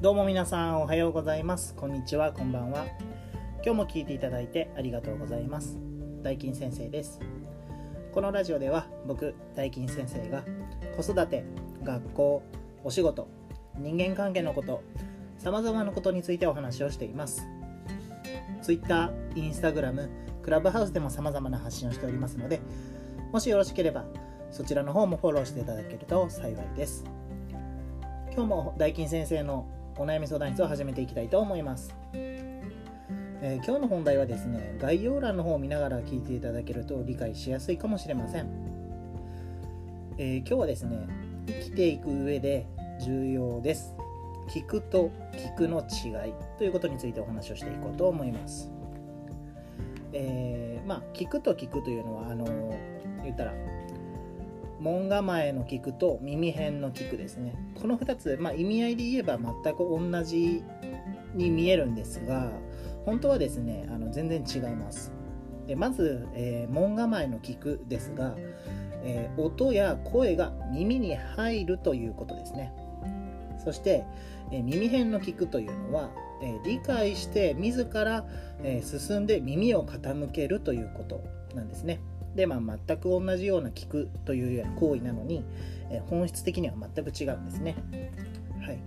[0.00, 1.74] どうも皆さんおはようございます。
[1.74, 2.32] こんにちは。
[2.32, 2.86] こんばんは。
[3.56, 5.76] 今日も聞いていただいてありがとうございます。
[6.22, 7.20] 大金先生です。
[8.10, 10.42] このラジオでは僕大金先生が
[10.96, 11.44] 子育て
[11.82, 12.42] 学校
[12.82, 13.28] お仕事
[13.76, 14.82] 人間関係のこと
[15.36, 17.46] 様々なことについてお話をしています。
[18.62, 20.08] Twitter、Instagram、
[20.42, 22.62] クラブハウスでも様々な発信をしておりますので
[23.32, 24.06] もしよろしければ
[24.50, 27.04] そちらの方もフォローしていただけると幸いです。
[28.32, 29.68] 今日も大金先生の
[30.00, 38.48] お悩み相談室を始めていきたいと思います、えー、今日の本題はですね概要欄の方を見ながら聞いていただけると理解しやすいかもしれません、
[40.16, 41.06] えー、今日はですね
[41.46, 42.66] 生きていく上で
[43.04, 43.94] 重要です。
[44.48, 48.70] 聞くと聞くの違いということについてお話をしていこうと思います。
[50.12, 52.46] えー、まあ聞くと聞くというのはあの
[53.22, 53.54] 言ったら
[54.80, 57.54] 門構えの菊と耳辺の菊ですね。
[57.80, 60.64] この2つ、まあ、意味合いで言えば全く同じ
[61.34, 62.50] に見えるんですが
[63.04, 65.12] 本当はですねあの全然違います。
[65.66, 68.34] でまず、えー、門構えの菊ですが、
[69.04, 72.72] えー、音や声が耳に入るということですね。
[73.62, 74.04] そして、
[74.50, 76.10] えー、耳辺の菊というのは、
[76.42, 78.24] え理解して自ら、
[78.62, 81.22] え進んで耳を傾けるということ
[81.54, 82.00] なんですね。
[82.34, 85.44] で、まあ、全く同じような聞くというような行為なのに、
[85.90, 87.76] え本質的には全く違うんですね。
[88.60, 88.78] はい、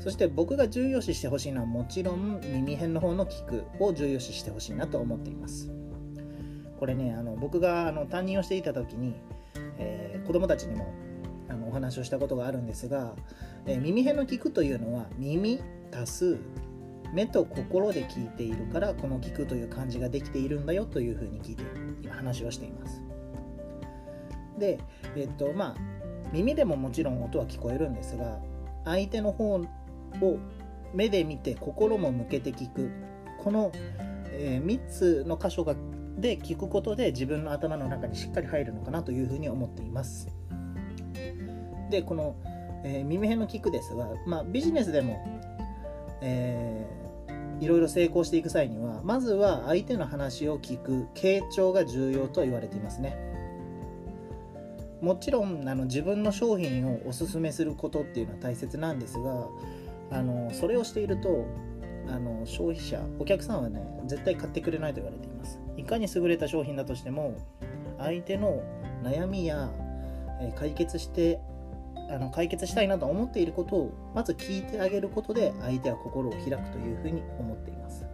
[0.00, 5.70] そして僕が重要視してほしいのはもちろん耳辺の方の聞くを重要視してほしいなと思っています。
[6.78, 9.14] これねあの僕があの担任をしていた時に、
[9.78, 10.92] えー、子供たちにも
[11.48, 13.14] あのお話をしたことがあるんですが、
[13.66, 15.60] えー、耳辺の聞くというのは耳
[15.92, 16.38] 足す
[17.12, 21.62] 目と心で聞いているからこの聞くという漢字ができているんだよというふうに聞いて
[22.02, 23.02] 今話をしています。
[24.58, 24.78] で
[25.16, 25.74] えっとまあ
[26.32, 28.40] 耳でももちろん音は聞こえるんですが
[28.84, 29.60] 相手の方を
[30.92, 32.90] 目で見て心も向けて聞く。
[33.38, 33.72] この、
[34.30, 35.74] えー、3つの箇所が
[36.16, 40.28] で聞くことで自分の頭の中にしっかり入るのかなというふうに思っています。
[41.90, 42.36] でこの、
[42.84, 45.33] えー、耳辺の聞くですが、まあ、ビジネスでも、
[46.20, 47.04] えー
[47.60, 53.16] いろいろ成功していく際にはまずは相手の話を聞く傾聴が重要と言われていますね。
[55.00, 59.48] もちろんあの自分の商品をおすすめすることっていうのは大切なんですが
[60.10, 61.46] あのそれをしていると
[62.08, 65.60] あの消費者お客さんはね絶対買ってくれないと言われています。
[65.76, 67.36] いかに優れた商品だとしても
[67.98, 68.62] 相手の
[69.02, 69.70] 悩みや
[70.56, 71.38] 解決して
[72.10, 78.06] あの解決したいなと思っていることをまず聞いてあげることで相手は心を開くというふうに思っています。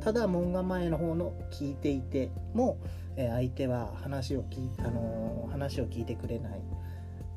[0.00, 2.78] ただ門構えの方の聞いていても
[3.16, 6.60] 相手は話を聞あの話を聞いてくれない。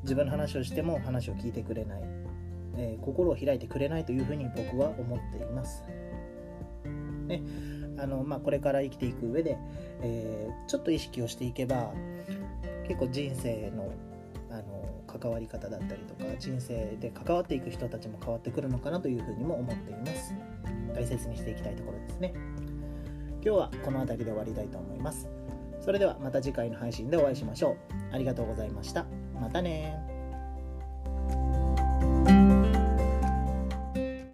[0.04, 2.04] 自分の話をしても話を聞いてくれない、
[2.78, 5.84] えー、心を開いてくれないというふうに僕は思っています。
[7.28, 7.42] ね。
[7.98, 9.58] あのまあ、これから生きていく上で、
[10.02, 11.94] えー、ちょっと意識をしていけば
[12.88, 13.90] 結構人生の
[14.56, 20.34] あの関わり方だったりとか人生で関わっていく人たちも変わってくるのかなというふうにも思っています。
[20.94, 22.34] 大切にしていきたいところですね。
[23.44, 25.30] 今日はこの辺りで終わりたいと思います。
[25.82, 27.78] それではまた次回の配信でお会いしましょ
[28.12, 28.16] う。
[28.16, 29.06] ありがとうございました。
[29.40, 30.15] またね